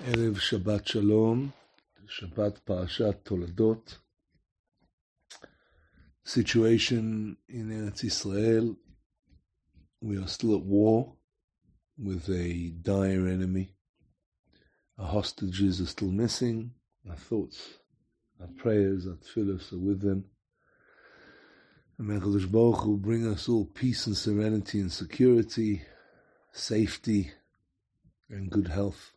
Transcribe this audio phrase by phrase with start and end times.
[0.00, 1.50] ערב שבת שלום,
[2.06, 3.98] שבת פרשת תולדות,
[6.26, 8.76] situation in Eretz Israel,
[10.02, 11.14] we are still at war
[11.96, 13.70] with a dire enemy,
[14.98, 16.72] our hostages are still missing,
[17.08, 17.58] our thoughts,
[18.40, 20.24] our prayers, our tefillahs are with them,
[21.98, 25.82] and HaKadosh Baruch Hu bring us all peace and serenity and security,
[26.52, 27.30] safety
[28.28, 29.14] and good health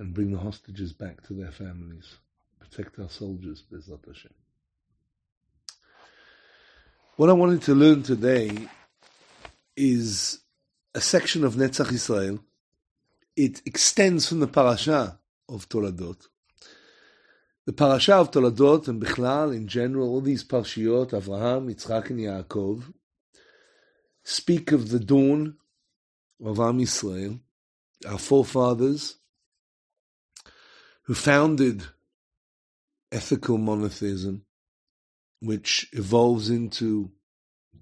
[0.00, 2.16] and bring the hostages back to their families.
[2.58, 4.32] Protect our soldiers, Bezrat Hashem.
[7.16, 8.50] What I wanted to learn today
[9.76, 10.40] is
[10.94, 12.40] a section of Netzach Israel.
[13.36, 16.28] It extends from the parasha of Toldot.
[17.66, 22.90] The parasha of Toldot and Bichlal in general, all these parshiot, Avraham, Yitzchak, and Yaakov,
[24.24, 25.56] speak of the dawn
[26.42, 27.38] of Am Yisrael,
[28.08, 29.19] our forefathers,
[31.10, 31.82] who founded
[33.10, 34.44] ethical monotheism,
[35.40, 37.10] which evolves into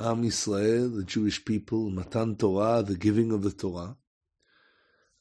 [0.01, 3.99] Am Yisrael, the Jewish people, Matan Torah, the giving of the Torah,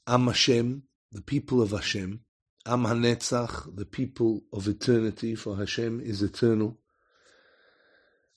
[0.07, 2.21] Am Hashem, the people of Hashem,
[2.65, 6.77] Am HaNetzach, the people of eternity, for Hashem is eternal,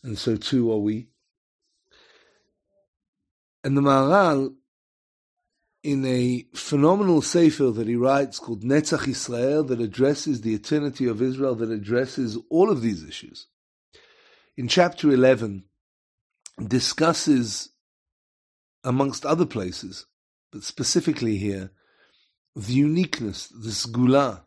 [0.03, 1.11] and so too are we.
[3.63, 4.53] And the Maharal
[5.83, 11.23] in a phenomenal sefer that he writes called Netzach Israel that addresses the eternity of
[11.23, 13.47] Israel, that addresses all of these issues.
[14.57, 15.65] In chapter 11,
[16.67, 17.71] discusses,
[18.85, 20.07] amongst other places,
[20.53, 21.71] but specifically here,
[22.55, 24.43] the uniqueness, the sgula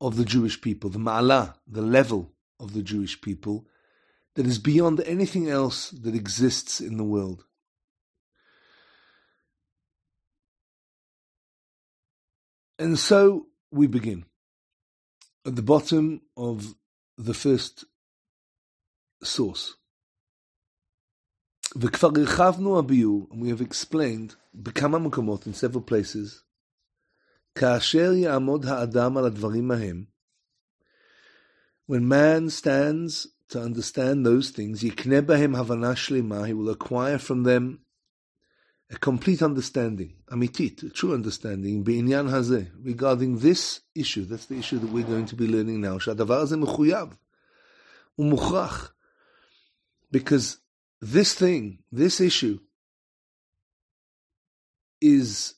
[0.00, 3.66] of the Jewish people, the ma'ala, the level of the Jewish people,
[4.34, 7.44] that is beyond anything else that exists in the world.
[12.79, 14.25] And so we begin.
[15.45, 16.75] At the bottom of
[17.17, 17.85] the first
[19.23, 19.75] source.
[21.75, 26.43] וכבר הרחבנו הביאור, and we have explained, בכמה מקומות, in several places,
[27.55, 30.05] כאשר יעמוד האדם על הדברים ההם,
[31.87, 37.43] when man stands to understand those things, יקנה בהם הבנה שלמה, he will acquire from
[37.43, 37.85] them
[38.90, 44.24] a complete understanding, amitit, a true understanding, be'inyan hazeh, regarding this issue.
[44.24, 45.98] That's the issue that we're going to be learning now.
[45.98, 47.16] Shadavar hazeh mechuyav,
[48.18, 48.90] umuchach
[50.10, 50.58] Because
[51.00, 52.58] this thing, this issue,
[55.00, 55.54] is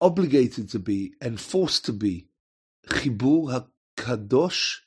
[0.00, 2.28] obligated to be and forced to be
[2.88, 3.66] chibur
[3.98, 4.78] hakadosh,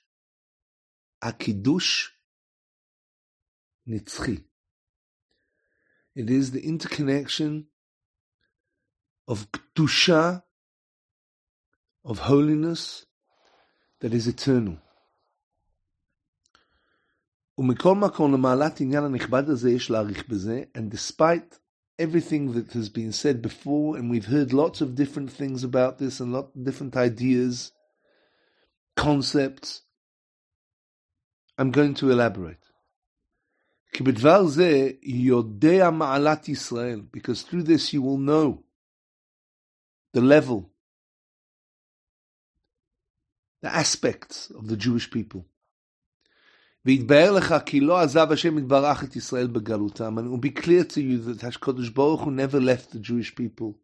[1.23, 2.07] akidush,
[3.87, 4.43] nitzchi
[6.16, 7.66] It is the interconnection
[9.26, 10.42] of Kedusha,
[12.04, 13.06] of holiness,
[14.00, 14.76] that is eternal.
[17.58, 21.58] ומכל מקום למעלת עניין הנכבד הזה יש להעריך בזה, and despite
[22.00, 26.20] everything that has been said before, and we've heard lots of different things about this
[26.20, 27.72] and lot of different ideas,
[28.96, 29.82] concepts,
[31.58, 32.65] I'm going to elaborate.
[37.12, 38.62] because through this you will know
[40.12, 40.70] the level,
[43.60, 45.44] the aspects of the Jewish people.
[46.84, 50.84] ויתבהר לך כי לא עזב השם יתברך את ישראל בגלותם, and it will be clear
[50.84, 53.78] to you that HaKadosh Baruch Hu never left the Jewish people,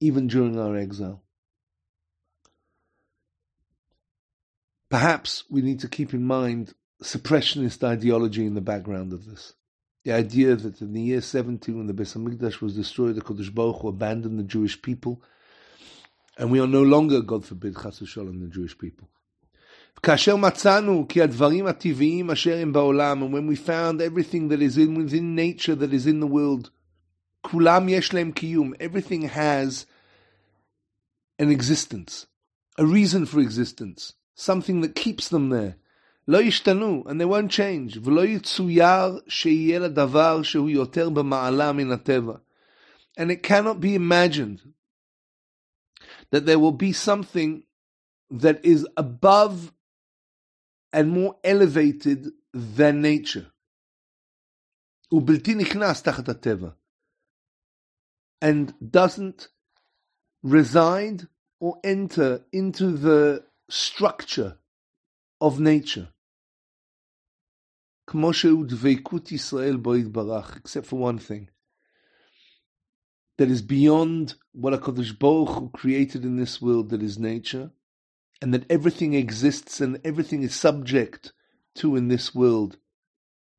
[0.00, 1.22] even during our exile.
[4.90, 9.53] Perhaps we need to keep in mind supersessionist ideology in the background of this.
[10.03, 13.53] The idea that in the year 70, when the Beis Hamikdash was destroyed, the Kodesh
[13.53, 15.21] Baruch Hu abandoned the Jewish people,
[16.37, 19.09] and we are no longer, God forbid, Chas Shalom, the Jewish people.
[20.03, 20.19] And
[23.33, 26.69] when we found everything that is in within nature, that is in the world,
[27.45, 29.85] kulam yeshlem kiyum, everything has
[31.39, 32.27] an existence,
[32.77, 35.77] a reason for existence, something that keeps them there.
[36.28, 42.34] לא ישתנו, and they won't change, ולא יצויר שיהיה לדבר שהוא יותר במעלה מן הטבע.
[43.18, 44.60] And it cannot be imagined
[46.30, 47.64] that there will be something
[48.30, 49.72] that is above
[50.92, 53.50] and more elevated than nature.
[55.12, 56.70] ובלתי נכנס תחת הטבע.
[58.44, 59.48] And doesn't
[60.42, 61.28] reside
[61.60, 64.56] or enter into the structure
[65.40, 66.08] of nature.
[70.57, 71.49] except for one thing.
[73.37, 77.71] that is beyond what HaKadosh Baruch Hu created in this world that is nature,
[78.41, 81.33] and that everything exists and everything is subject
[81.75, 82.77] to in this world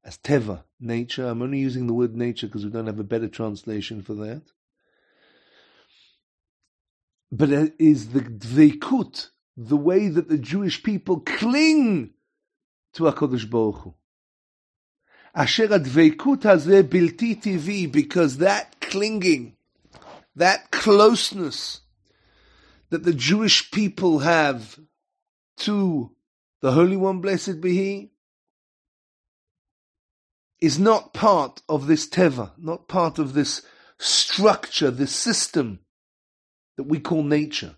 [0.04, 1.26] as teva, nature.
[1.26, 4.43] I'm only using the word nature because we don't have a better translation for that.
[7.32, 12.14] But it is the dveikut, the way that the Jewish people cling
[12.94, 13.94] to HaKadosh Baruch Hu.
[15.36, 19.54] Asher adveikut hazeh bilti tivi, because that clinging,
[20.34, 21.82] that closeness
[22.88, 24.78] that the Jewish people have
[25.58, 26.12] to
[26.62, 28.10] the Holy One, blessed be He,
[30.58, 33.60] is not part of this teva, not part of this
[33.98, 35.80] structure, this system
[36.78, 37.76] that we call nature.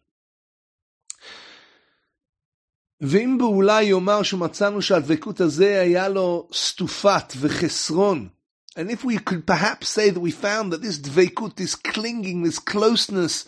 [3.02, 8.30] ואם באולי יאמר שמצאנו שהדבקות הזה היה לו סטופת וחסרון,
[8.76, 12.58] and if we could perhaps say that we found that this dveikut, this clinging, this
[12.58, 13.46] closeness,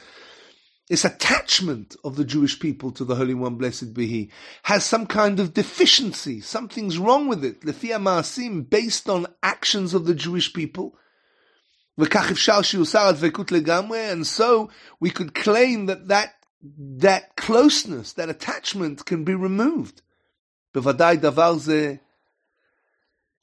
[0.87, 4.31] this attachment of the Jewish people to the Holy One, blessed be He,
[4.63, 6.41] has some kind of deficiency.
[6.41, 7.61] Something's wrong with it.
[7.61, 10.95] Lefia Maasim, based on actions of the Jewish people.
[11.97, 12.07] And
[14.27, 14.69] so
[14.99, 20.02] we could claim that that, that closeness, that attachment can be removed.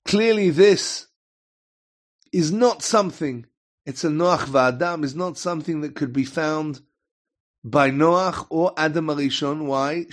[0.05, 1.07] Clearly, this
[2.31, 3.45] is not something,
[3.85, 6.81] it's a Noach Va'adam, is not something that could be found
[7.63, 9.65] by Noach or Adam Arishon.
[9.65, 10.05] Why?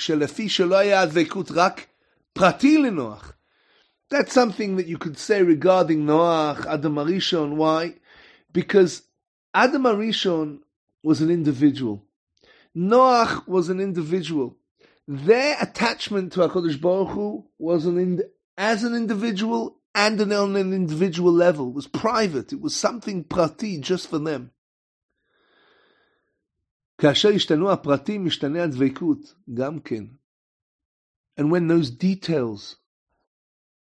[4.10, 7.56] That's something that you could say regarding Noach, Adam Arishon.
[7.56, 7.94] Why?
[8.52, 9.02] Because
[9.52, 10.60] Adam Arishon
[11.02, 12.02] was an individual.
[12.75, 14.57] Noach was an individual.
[15.07, 18.24] Their attachment to HaKadosh Baruch Hu was an ind-
[18.57, 21.69] as an individual and an, on an individual level.
[21.69, 22.53] It was private.
[22.53, 24.51] It was something prati just for them.
[27.00, 30.03] כאשר השתנו הפרטים, משתנה הדבקות, גם כן.
[31.38, 32.75] And when those details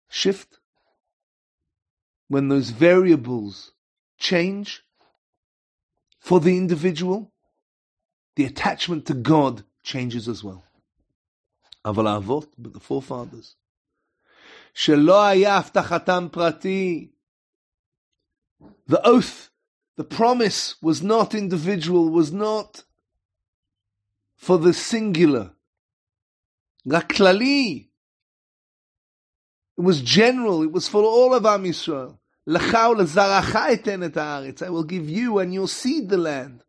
[0.09, 0.59] shift,
[2.29, 3.73] when those variables
[4.19, 4.83] change
[6.19, 7.33] for the individual,
[8.37, 10.63] the attachment to God changes as well.
[11.85, 13.57] אבל האבות, but the forefathers,
[14.75, 17.11] שלא היה הבטחתם פרטי,
[18.89, 19.51] the oath,
[19.97, 22.85] the promise was not individual, was not
[24.37, 25.53] for the singular.
[26.87, 27.89] Raklali.
[29.77, 30.63] It was general.
[30.63, 32.19] It was for all of Am Yisrael.
[32.47, 36.63] I will give you and you'll seed the land.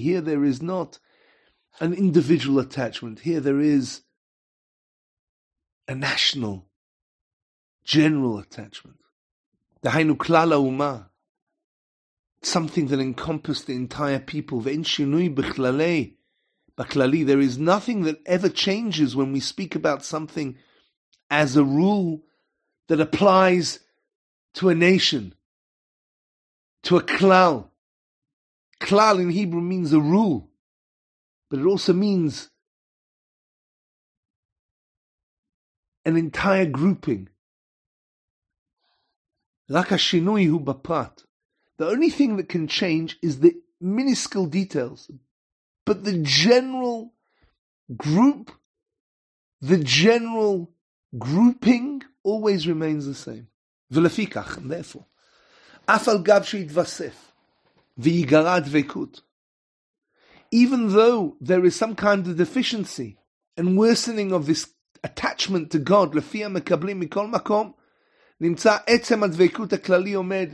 [0.00, 0.98] Here there is not
[1.80, 3.20] an individual attachment.
[3.20, 4.02] Here there is
[5.88, 6.66] a national,
[7.84, 8.96] general attachment.
[9.82, 11.06] Hainu Klala Umah
[12.42, 14.60] something that encompassed the entire people.
[14.60, 14.80] There
[17.40, 20.56] is nothing that ever changes when we speak about something
[21.30, 22.22] as a rule
[22.88, 23.80] that applies
[24.54, 25.34] to a nation,
[26.82, 27.68] to a klal.
[28.80, 30.48] Klal in Hebrew means a rule,
[31.50, 32.50] but it also means
[36.04, 37.28] an entire grouping.
[39.70, 41.24] Rakashinui hu baprat.
[41.76, 45.10] The only thing that can change is the minuscule details,
[45.86, 47.12] but the general
[47.96, 48.50] group,
[49.60, 50.70] the general
[51.18, 53.48] grouping always remains the same.
[53.92, 55.06] And therefore,
[55.88, 57.12] afal gav sheidvasef,
[57.99, 59.21] שהתווסף ויגרע דבקות,
[60.53, 63.17] even though there is some kind of deficiency
[63.57, 64.67] and worsening of this
[65.03, 67.71] attachment to God, לפי המקבלים מכל מקום,
[68.41, 70.49] נמצא עצם הדבקות הכללי עומד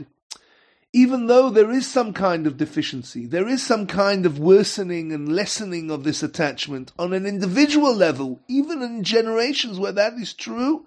[0.94, 5.34] even though there is some kind of deficiency, there is some kind of worsening and
[5.34, 10.84] lessening of this attachment on an individual level, even in generations where that is true,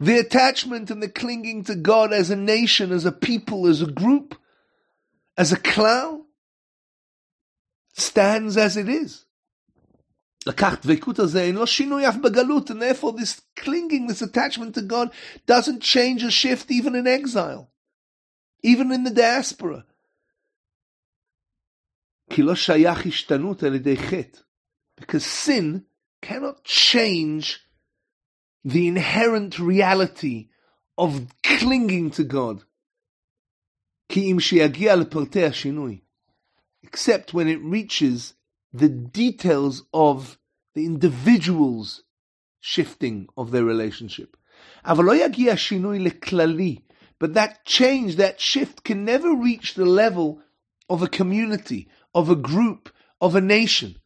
[0.00, 3.86] the attachment and the clinging to God as a nation, as a people, as a
[3.86, 4.34] group,
[5.41, 6.21] as a klal,
[7.93, 9.25] stands as it is.
[12.69, 15.11] and therefore this clinging, this attachment to God
[15.45, 17.71] doesn't change or shift even in exile
[18.63, 19.85] even in the diaspora.
[24.95, 25.85] Because sin
[26.21, 27.61] cannot change
[28.63, 30.49] the inherent reality
[30.97, 32.63] of clinging to God.
[36.82, 38.34] Except when it reaches
[38.72, 40.38] the details of
[40.74, 42.02] the individual's
[42.60, 44.36] shifting of their relationship.
[44.84, 46.78] אבל לא יגיע השינוי לכללי
[47.18, 50.40] But that change, that shift can never reach the level
[50.90, 53.98] of a community, of a group, of a nation.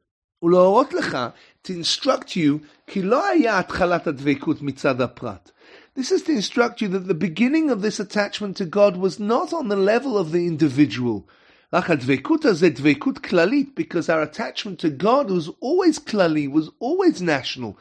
[0.42, 1.18] ולהורות לך,
[1.64, 5.50] to instruct you, כי לא היה התחלת הדבקות מצד הפרט.
[5.94, 9.52] This is to instruct you that the beginning of this attachment to God was not
[9.52, 11.26] on the level of the individual.
[11.72, 17.20] רק הדבקות הזה דבקות כללית, because our attachment to God was always כללי, was always
[17.20, 17.76] national.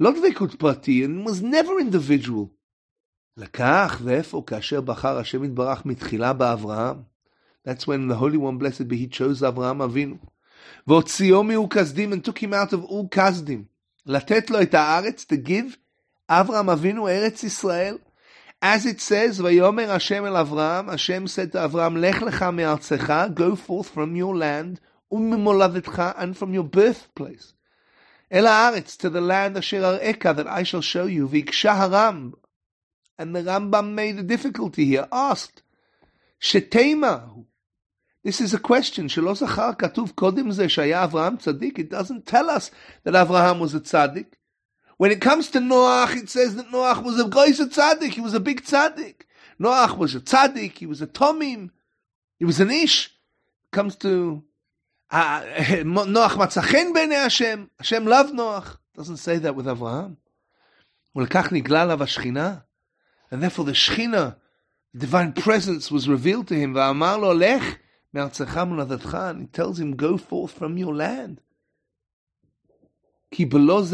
[0.00, 2.48] לא דבקות פרטי, and was never individual.
[3.36, 6.96] לקח, ואיפה, כאשר בחר השם יתברך מתחילה באברהם.
[7.64, 10.16] That's when the Holy One, blessed be He, chose אברהם אבינו.
[10.86, 13.64] והוציאו מאור כסדים, and took him out of אור כסדים.
[14.06, 15.76] לתת לו את הארץ, to give
[16.29, 17.99] Avram Avinu, Eretz Israel.
[18.61, 23.55] As it says, Vayomer Hashem el Avram, Hashem said to Avram, Lech lecha me'artzecha, go
[23.55, 24.79] forth from your land,
[25.11, 27.53] ummimoladetcha, and from your birthplace.
[28.29, 31.27] El haaretz, to the land asher ar'eka, that I shall show you.
[31.27, 32.35] Viksha haram.
[33.17, 35.63] And the Ramban made a difficulty here, asked,
[36.41, 37.45] Shetema.
[38.23, 39.07] This is a question.
[39.07, 41.79] Shelo zachar katuv kodim ze shaya Avraham tzaddik.
[41.79, 42.69] It doesn't tell us
[43.03, 44.33] that Avraham was a tzaddik.
[44.98, 48.12] When it comes to Noach, it says that Noach was a Goysa tzaddik.
[48.12, 49.22] He was a big tzaddik.
[49.60, 50.78] Noach was a tzaddik.
[50.78, 51.70] He was a tomim.
[52.38, 53.06] He was an ish.
[53.06, 54.44] It comes to
[55.10, 57.70] uh, Noach matzachen b'nei Hashem.
[57.78, 58.76] Hashem loved Noach.
[58.94, 60.16] Doesn't say that with Avraham.
[61.16, 62.62] ולכך נגלה עליו השכינה.
[63.30, 64.36] And therefore the Shechina,
[64.92, 66.74] the divine presence was revealed to him.
[66.74, 67.76] ואמר לו, לך
[68.14, 69.14] מארצך מולדתך.
[69.14, 71.40] And he tells him, go forth from your land.
[73.31, 73.91] Because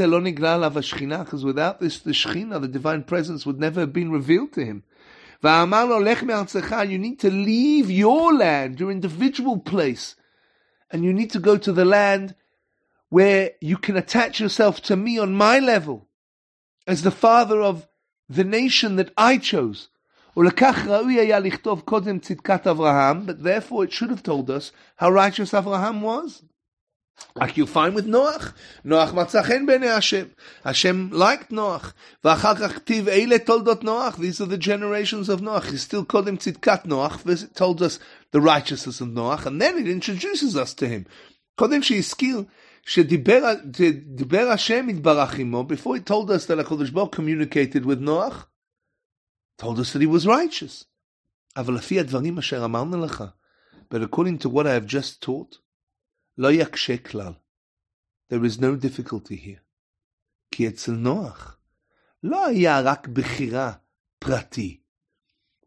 [1.44, 4.84] without this, the Shekhinah, the divine presence, would never have been revealed to him.
[5.44, 10.16] You need to leave your land, your individual place,
[10.90, 12.34] and you need to go to the land
[13.10, 16.08] where you can attach yourself to me on my level,
[16.88, 17.88] as the father of
[18.30, 19.90] the nation that I chose.
[20.34, 21.12] But therefore
[23.84, 26.42] it should have told us how righteous Avraham was.
[27.37, 28.53] Like you find with Noach.
[28.85, 30.35] Noach מצא חן בעיני Hashem.
[30.65, 31.93] Hashem liked Noach.
[32.25, 34.17] ואחר כך כתיב אלה תולדות Noach.
[34.17, 35.71] These are the generations of Noach.
[35.71, 37.27] He still called him tzidkat Noach.
[37.29, 37.99] It told us
[38.33, 39.47] the righteousness of Noach.
[39.47, 41.07] And then it introduces us to him.
[41.55, 42.43] קודם שהזכיר
[42.87, 48.47] שדיבר השם יתברך עמו, before it told us that הקדוש ברוך communicated with Noach,
[49.59, 50.85] told us that he was righteous.
[51.57, 53.25] אבל לפי הדברים אשר אמרנו לך,
[53.91, 55.59] but according to what I have just taught,
[56.39, 57.33] לא יקשה כלל.
[58.33, 59.61] There is no difficulty here.
[60.51, 61.59] כי אצל נוח
[62.23, 63.73] לא היה רק בחירה
[64.19, 64.81] פרטי.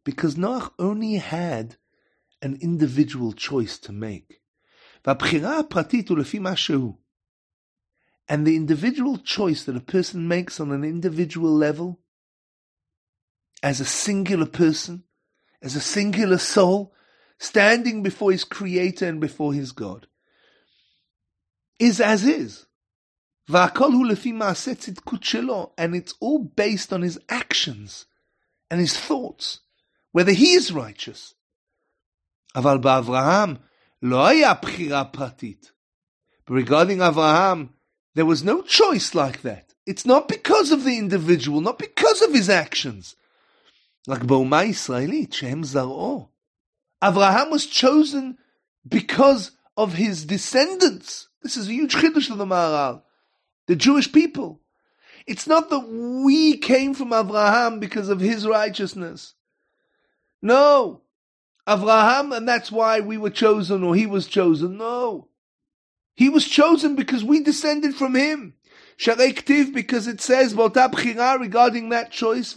[0.05, 1.77] Because Noach only had
[2.41, 4.39] an individual choice to make.
[5.05, 6.97] והבחירה הפרטית הוא לפי מה שהוא.
[8.27, 11.99] And the individual choice that a person makes on an individual level,
[13.61, 15.03] as a singular person,
[15.61, 16.93] as a singular soul,
[17.37, 20.06] standing before his creator and before his God,
[21.79, 22.65] is as is.
[23.49, 23.65] And
[25.95, 28.05] it's all based on his actions
[28.71, 29.59] and his thoughts,
[30.11, 31.33] whether he is righteous.
[32.55, 33.55] אבל באברהם
[34.01, 35.71] לא היה בחירה פרטית.
[36.45, 37.69] But regarding Abraham,
[38.15, 39.73] there was no choice like that.
[39.85, 43.15] It's not because of the individual, not because of his actions.
[44.07, 46.29] Like באומה הישראלית, שהם זרעו.
[47.01, 48.37] Abraham was chosen
[48.87, 51.27] because of his descendants.
[51.41, 53.01] This is a huge chiddush of the Maharal.
[53.67, 54.61] The Jewish people.
[55.25, 59.35] It's not that we came from Abraham because of his righteousness.
[60.41, 61.01] No.
[61.67, 64.77] Abraham, and that's why we were chosen or he was chosen.
[64.77, 65.29] No.
[66.13, 68.55] He was chosen because we descended from him.
[68.97, 72.55] Sharei Ktiv, because it says, regarding that choice,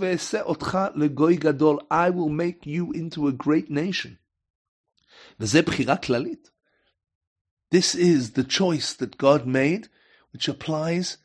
[1.91, 4.19] I will make you into a great nation.
[5.41, 6.51] וזה בחירה כללית.
[7.72, 9.88] this is the choice that God made,
[10.34, 11.18] which applies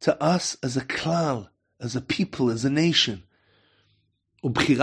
[0.00, 1.48] to us as a klal,
[1.80, 3.22] as a people, as a nation.
[4.42, 4.76] This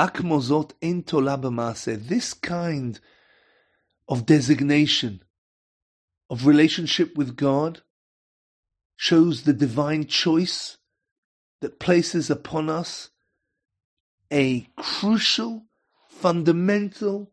[2.34, 3.00] kind
[4.08, 5.22] of designation,
[6.30, 7.82] of relationship with God,
[8.96, 10.78] shows the divine choice
[11.62, 13.10] that places upon us
[14.32, 15.66] a crucial,
[16.08, 17.32] fundamental,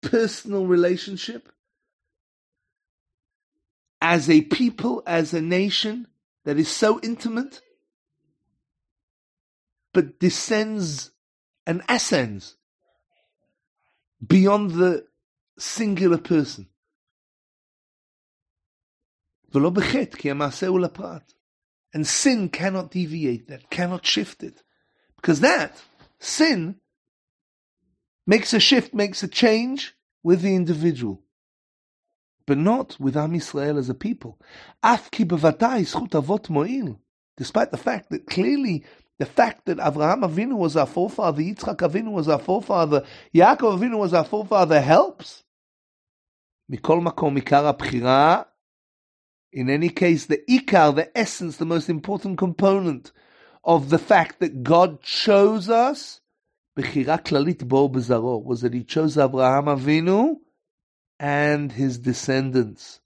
[0.00, 1.48] personal relationship
[4.06, 6.06] as a people, as a nation
[6.44, 7.62] that is so intimate,
[9.94, 11.10] but descends
[11.66, 12.56] and ascends
[14.24, 15.06] beyond the
[15.58, 16.68] singular person.
[21.94, 24.62] And sin cannot deviate that, cannot shift it.
[25.16, 25.82] Because that,
[26.18, 26.76] sin
[28.26, 31.22] makes a shift, makes a change with the individual,
[32.46, 34.38] but not with Am Yisrael as a people.
[34.82, 36.98] Afki bevatai avot mo'il.
[37.36, 38.84] Despite the fact that clearly
[39.18, 43.98] the fact that Avraham Avinu was our forefather, Yitzchak Avinu was our forefather, Yaakov Avinu
[43.98, 45.44] was our forefather helps.
[46.70, 48.46] Mikol makom ikar.
[49.52, 53.12] In any case, the ikar, the essence, the most important component
[53.62, 56.20] of the fact that God chose us,
[56.76, 60.38] bechira klalit bo bezaro, was that He chose Avraham Avinu
[61.19, 62.99] and his descendants.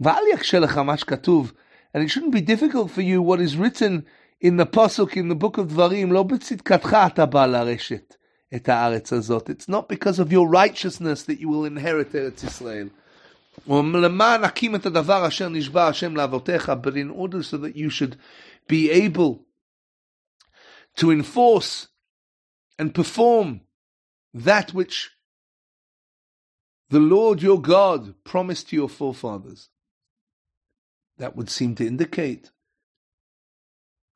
[0.00, 1.52] ואל יקשה לך מה שכתוב,
[1.94, 4.04] and it shouldn't be difficult for you what is written
[4.40, 8.16] in the pasuk in the book of Dvarim, לא בצדקתך אתה בא לרשת
[8.54, 9.50] את הארץ הזאת.
[9.50, 12.88] It's not because of your righteousness that you will inherit ארץ ישראל.
[13.68, 18.16] למען הקים את הדבר אשר נשבע השם לאבותיך, but in order so that you should
[18.68, 19.44] be able
[20.96, 21.88] to enforce
[22.78, 23.60] and perform
[24.34, 25.10] that which
[26.90, 29.68] the Lord your God promised to your forefathers.
[31.18, 32.50] That would seem to indicate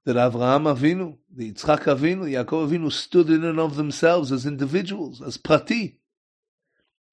[0.05, 5.21] that Avraham Avinu, the Yitzchak Avinu, Yaakov Avinu stood in and of themselves as individuals,
[5.21, 5.99] as prati,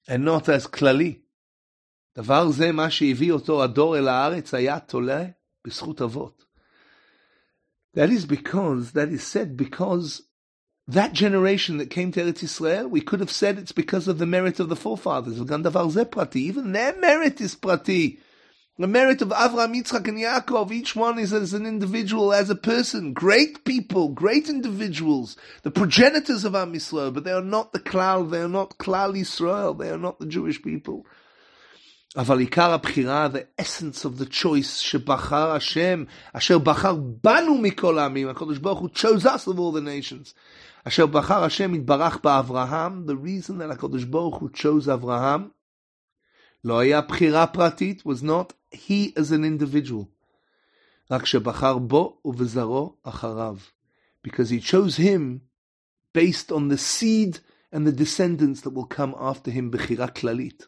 [0.08, 1.20] and not as klali.
[2.16, 5.26] דבר זה, מה שהביא אותו הדור אל הארץ, היה תולה
[5.66, 6.44] בזכות אבות.
[7.94, 10.22] That is because, that is said because
[10.88, 14.26] that generation that came to Eretz Israel, we could have said it's because of the
[14.26, 15.40] merit of the forefathers.
[15.40, 16.52] וגם דבר זה פרטי.
[16.52, 18.18] Even their merit is פרטי.
[18.78, 22.54] The merit of Avraham, Yitzchak, and Yaakov, each one is as an individual, as a
[22.54, 23.14] person.
[23.14, 28.30] Great people, great individuals, the progenitors of Am Yisrael, but they are not the Klal,
[28.30, 31.06] they are not Klal Yisrael, they are not the Jewish people.
[32.16, 38.28] אבל עיקר הבחירה, the essence of the choice שבחר השם, אשר בחר בנו מכל העמים,
[38.28, 40.34] הקדוש ברוך הוא chose us of all the nations.
[40.84, 45.48] אשר בחר השם יתברך באברהם, the reason that הקדוש ברוך הוא chose אברהם,
[46.64, 50.04] לא היה בחירה פרטית, was not he as an individual,
[51.10, 53.56] רק שבחר בו ובזרעו אחריו.
[54.22, 55.40] Because he chose him
[56.12, 57.38] based on the seed
[57.72, 60.66] and the descendants that will come after him בחירה כללית.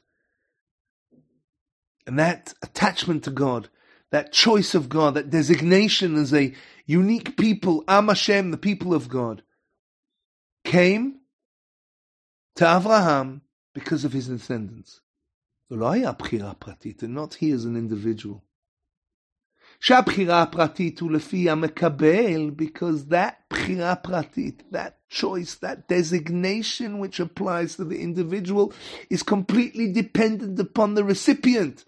[2.07, 3.69] And that attachment to God,
[4.11, 6.55] that choice of God, that designation as a
[6.87, 9.43] unique people, Am Hashem, the people of God,
[10.73, 11.21] came
[12.57, 13.43] to Abraham
[13.75, 15.01] because of his descendants.
[15.71, 18.43] and not he as an individual.
[19.81, 27.77] שהבחירה הפרטית הוא לפי המקבל, because that בחירה פרטית, that choice, that designation which applies
[27.77, 28.73] to the individual
[29.11, 31.85] is completely dependent upon the recipient.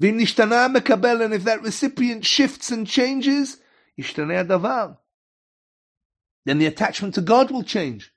[0.00, 3.56] ואם נשתנה המקבל, and if that recipient shifts and changes,
[3.98, 4.92] ישתנה הדבר.
[6.47, 8.13] then the attachment to God will change.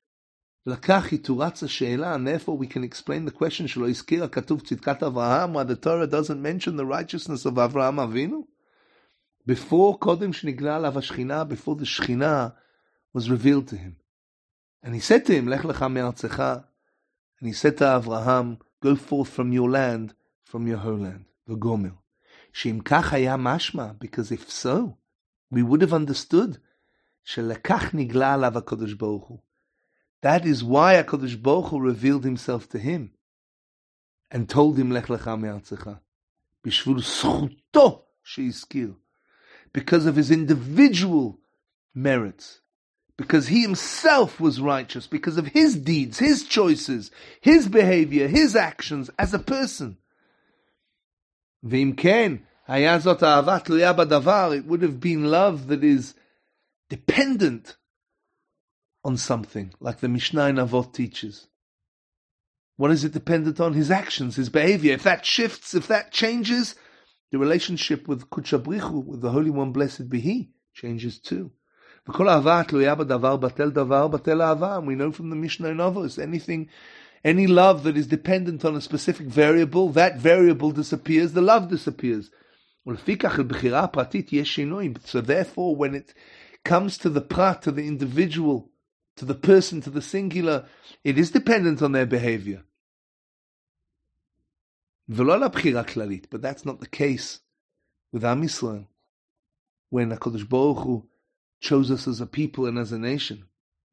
[0.64, 7.54] And therefore we can explain the question, why the Torah doesn't mention the righteousness of
[7.54, 8.44] Avraham Avinu.
[9.46, 12.54] Before Kodim Shnigla Avashchina, before the Shechina
[13.12, 13.96] was revealed to him.
[14.82, 16.64] And he said to him, Lech lecha me'artzecha.
[17.40, 20.14] And he said to Avraham, go forth from your land,
[20.44, 21.96] from your homeland, the Gomil.
[22.54, 24.98] Shim mashma, because if so,
[25.50, 26.58] we would have understood
[27.23, 29.39] שלקח נגלה עליו הקדוש ברוך הוא.
[30.25, 33.09] That is why הקדוש ברוך הוא revealed himself to him
[34.33, 35.89] and told him לך לך מארצך.
[36.63, 38.93] בשביל זכותו שהזכיר.
[39.77, 41.39] Because of his individual
[41.95, 42.61] merits.
[43.17, 49.09] Because he himself was righteous, because of his deeds, his choices, his behavior, his actions
[49.17, 49.95] as a person.
[51.63, 52.33] ואם כן,
[52.67, 56.13] היה זאת אהבה תלויה בדבר, it would have been love that is
[56.90, 57.76] dependent
[59.02, 61.46] on something, like the Mishnah in Avot teaches.
[62.76, 63.72] What is it dependent on?
[63.72, 64.92] His actions, his behavior.
[64.92, 66.74] If that shifts, if that changes,
[67.30, 71.50] the relationship with Kutchabrichu, with the Holy One, blessed be He, changes too.
[72.06, 72.42] We know
[75.12, 76.68] from the Mishnah and Avos anything,
[77.22, 82.30] any love that is dependent on a specific variable, that variable disappears, the love disappears.
[82.86, 82.94] So
[85.20, 86.14] therefore, when it
[86.63, 88.69] comes to the prat, to the individual,
[89.17, 90.65] to the person, to the singular,
[91.03, 92.63] it is dependent on their behavior.
[95.07, 97.39] But that's not the case
[98.11, 98.87] with Am Yisrael.
[99.89, 101.07] When HaKadosh Baruch Hu
[101.61, 103.45] chose us as a people and as a nation.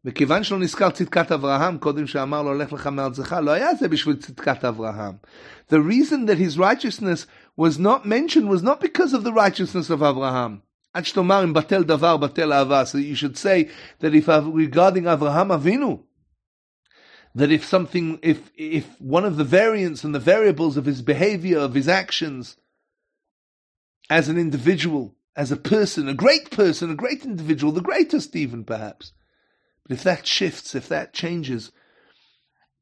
[0.05, 4.17] וכיוון שלא נזכר צדקת אברהם, קודם שאמר לו, לך לך מארצך, לא היה זה בשביל
[4.17, 5.15] צדקת אברהם.
[5.69, 10.03] The reason that his righteousness was not mentioned was not because of the righteousness of
[10.03, 10.63] Abraham.
[10.95, 12.87] batel davar batel ahava.
[12.87, 13.71] So you should say
[14.01, 16.03] that if regarding Avraham Avinu,
[17.35, 21.59] that if something, if if one of the variants and the variables of his behavior,
[21.59, 22.57] of his actions,
[24.11, 28.65] as an individual, as a person, a great person, a great individual, the greatest even
[28.65, 29.13] perhaps,
[29.83, 31.73] but if that shifts, if that changes,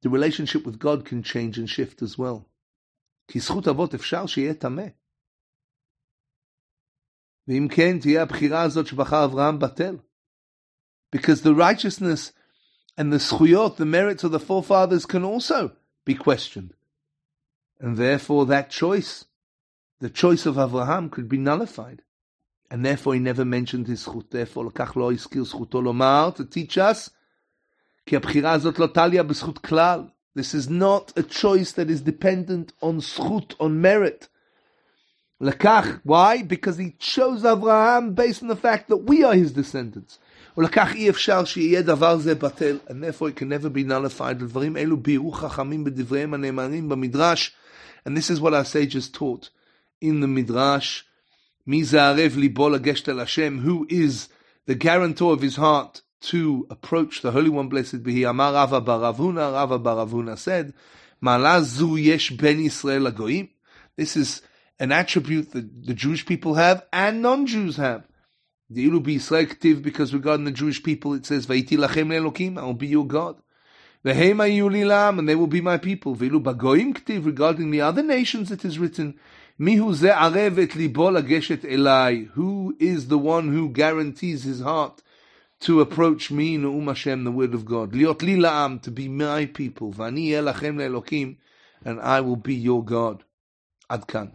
[0.03, 2.47] the relationship with God can change and shift as well.
[3.29, 4.87] כי זכות אבות אפשר שיהיה טמא.
[7.49, 9.97] ואם כן, תהיה הבחירה הזאת שבחר אברהם בטל.
[11.12, 12.33] Because the righteousness
[12.97, 15.73] and the zchuyot, the merits of the forefathers can also
[16.05, 16.75] be questioned.
[17.81, 19.25] And therefore that choice,
[20.01, 22.03] the choice of Abraham could be nullified.
[22.71, 24.31] And therefore he never mentioned his zchut.
[24.31, 27.11] Therefore לקח לא הזכיר זכותו לומר, to teach us,
[28.07, 30.09] כי הבחירה הזאת לא תליה בזכות כלל.
[30.38, 34.29] This is not a choice that is dependent on zchut, on merit.
[35.40, 36.43] Lakach, why?
[36.43, 40.19] Because he chose Abraham based on the fact that we are his descendants.
[40.57, 44.43] ולקח אי אפשר שיהיה דבר זה בטל, and therefore it can never be nullified.
[44.43, 47.53] לדברים אלו ביארו חכמים בדבריהם הנאמרים במדרש,
[48.07, 49.49] and this is what our sages taught
[50.03, 51.05] in the midrash.
[51.66, 54.29] מי זה ערב ליבו לגשת אל השם, who is
[54.66, 58.25] the guarantor of his heart to approach the Holy One, blessed be He.
[58.25, 60.73] Amar Rava Baravuna, Rava Baravuna said,
[61.23, 63.47] מעלה זו יש בין ישראל לגויים.
[64.01, 64.43] This is
[64.80, 68.08] an attribute that the Jewish people have and non-Jews have.
[68.70, 72.64] The Ilu be selective because regarding the Jewish people it says, Va'iti lachem le'elokim, I
[72.64, 73.38] will be your God.
[74.04, 76.16] Ve'hem lilam, and they will be my people.
[76.16, 79.20] Ve'ilu bagoim ktiv, regarding the other nations it is written,
[79.60, 82.28] Mihu ze arev et libo elai.
[82.32, 85.02] Who is the one who guarantees his heart
[85.62, 87.94] to approach me, Nu'um Hashem, the word of God.
[87.94, 89.94] Liot li la'am, to be my people.
[89.94, 91.38] Va'ani elachem le'elokim,
[91.84, 93.24] and I will be your God.
[93.90, 94.34] Adkan.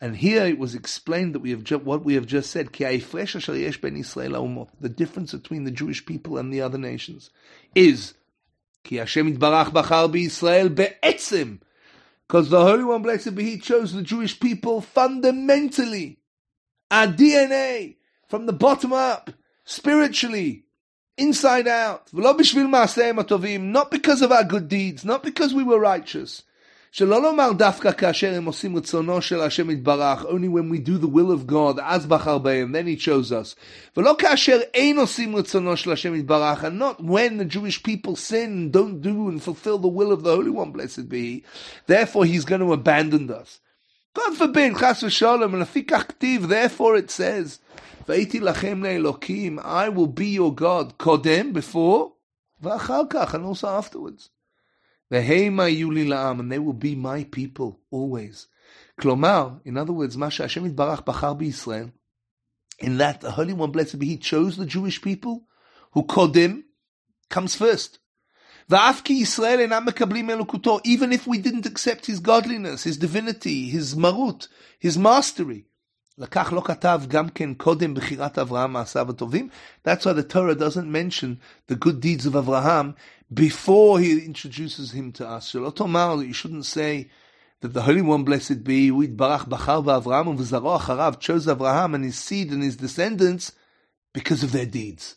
[0.00, 2.98] And here it was explained that we have ju- what we have just said, the
[4.88, 7.30] difference between the Jewish people and the other nations,
[7.76, 8.14] is
[8.84, 9.14] because
[12.50, 16.18] the Holy One, blessed be He, chose the Jewish people fundamentally,
[16.90, 17.94] our DNA,
[18.26, 19.30] from the bottom up,
[19.64, 20.64] spiritually,
[21.16, 22.12] inside out.
[22.12, 22.38] Not
[23.92, 26.42] because of our good deeds, not because we were righteous.
[26.91, 31.07] שלא לומר דווקא כאשר הם עושים רצונו של השם יתברך, only when we do the
[31.07, 33.55] will of God, אז בחר בהם, then he chose us.
[33.97, 38.71] ולא כאשר אין עושים רצונו של השם יתברך, and not when the Jewish people sin,
[38.71, 41.43] don't do and fulfill the will of the Holy One, blessed be he.
[41.87, 43.59] Therefore he's going to abandon us.
[44.15, 47.59] God forbid, חס ושלום, ולפי כך כתיב, therefore it says,
[48.07, 52.11] והייתי לכם לאלוקים, I will be your God, קודם, before,
[52.61, 54.29] ואחר כך, and also afterwards.
[55.12, 58.48] And they will be my people always.
[58.98, 61.92] Klomar, in other words, Masha Hashem Barach Bachar Israel,
[62.78, 65.44] in that the Holy One, blessed be He, chose the Jewish people,
[65.92, 66.62] who Kodim
[67.28, 67.98] comes first.
[68.70, 68.80] Even
[71.12, 74.48] if we didn't accept His godliness, His divinity, His marut,
[74.78, 75.66] His mastery.
[76.17, 79.49] לקח לא כתב גם כן קודם בחירת אברהם מעשיו הטובים.
[79.85, 82.95] That's why the Torah doesn't mention the good deeds of Abraham
[83.33, 85.45] before he introduces him to us.
[85.45, 87.09] שלא תאמר, you shouldn't say
[87.61, 92.03] that the Holy One, blessed be, הוא יתברך בחר באברהם ובזרעו אחריו, chose Abraham and
[92.03, 93.51] his seed and his descendants
[94.13, 95.15] because of their deeds.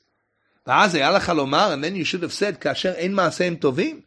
[0.66, 4.00] ואז היה לך לומר, and then you should have said, כאשר אין מעשיהם טובים,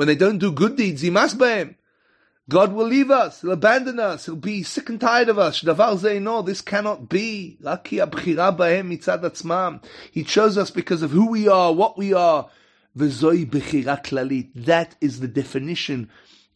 [0.00, 1.72] when they don't do good deeds, ימאס בהם.
[2.49, 5.63] God will leave us, He'll abandon us, He'll be sick and tired of us.
[5.63, 7.57] No, this cannot be.
[10.11, 12.49] He chose us because of who we are, what we are.
[12.95, 16.09] That is the definition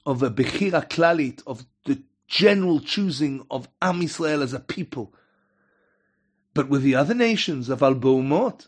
[0.06, 5.14] of a Bechira Klalit, of the general choosing of Am Yisrael as a people.
[6.54, 8.68] But with the other nations of Al Baumot,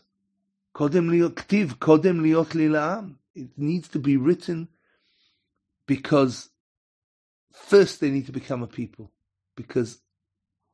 [3.34, 4.68] it needs to be written
[5.86, 6.49] because
[7.52, 9.10] first they need to become a people
[9.56, 10.00] because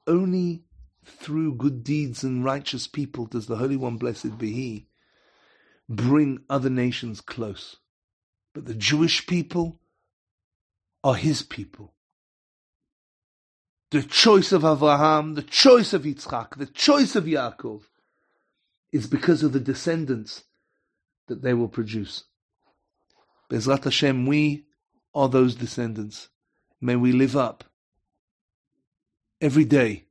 [0.06, 0.64] only
[1.04, 4.88] through good deeds and righteous people does the Holy One, blessed be He,
[5.88, 7.76] bring other nations close.
[8.54, 9.80] But the Jewish people
[11.04, 11.94] are His people.
[13.90, 17.82] The choice of Abraham, the choice of Yitzchak, the choice of Yaakov
[18.92, 20.44] is because of the descendants
[21.28, 22.24] that they will produce.
[23.50, 24.64] Bezrat Hashem, we
[25.14, 26.28] are those descendants.
[26.80, 27.64] May we live up
[29.40, 30.04] every day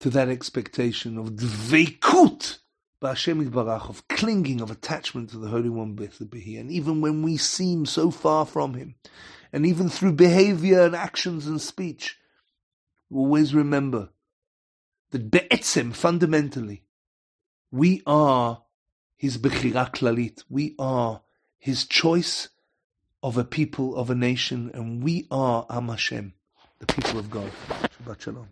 [0.00, 2.58] to that expectation of dveikut
[3.02, 6.60] Ba'Hashem Barach, of clinging, of attachment to the Holy One Behi.
[6.60, 8.94] And even when we seem so far from Him,
[9.52, 12.18] and even through behavior and actions and speech,
[13.10, 14.10] always remember
[15.10, 16.82] that Be'etzem, fundamentally,
[17.70, 18.62] we are
[19.16, 20.44] His Bechira Klalit.
[20.50, 21.22] We are
[21.58, 22.48] His choice
[23.22, 26.32] of a people, of a nation, and we are Am Hashem,
[26.78, 27.50] the people of God.
[28.04, 28.48] Shabbat Shalom.